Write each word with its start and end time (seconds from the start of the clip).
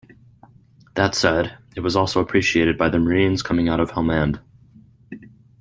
That 0.95 1.13
said, 1.13 1.59
it 1.75 1.81
was 1.81 1.95
also 1.95 2.21
appreciated 2.21 2.75
by 2.75 2.89
the 2.89 2.97
Marines 2.97 3.43
coming 3.43 3.69
out 3.69 3.79
of 3.79 3.91
Helmand. 3.91 4.39